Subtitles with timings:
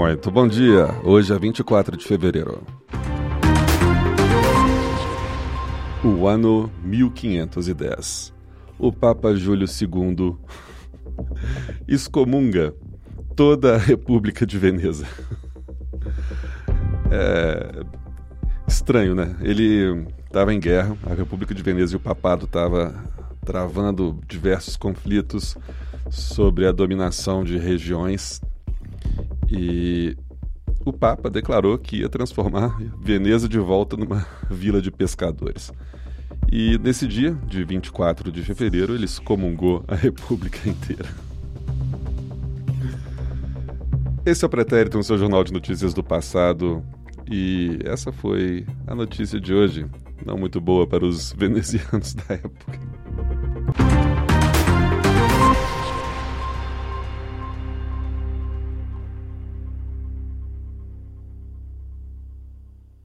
[0.00, 0.86] Muito bom dia.
[1.04, 2.62] Hoje é 24 de fevereiro.
[6.02, 8.32] O ano 1510.
[8.78, 10.36] O Papa Júlio II
[11.86, 12.74] excomunga
[13.36, 15.06] toda a República de Veneza.
[17.10, 17.84] É
[18.66, 19.36] estranho, né?
[19.42, 22.94] Ele estava em guerra, a República de Veneza e o papado estavam
[23.44, 25.58] travando diversos conflitos
[26.08, 28.40] sobre a dominação de regiões
[29.50, 30.16] e
[30.84, 35.72] o Papa declarou que ia transformar Veneza de volta numa vila de pescadores.
[36.50, 41.08] E nesse dia, de 24 de fevereiro, ele excomungou a República inteira.
[44.24, 46.82] Esse é o Pretérito, no seu jornal de notícias do passado.
[47.30, 49.86] E essa foi a notícia de hoje.
[50.24, 52.78] Não muito boa para os venezianos da época.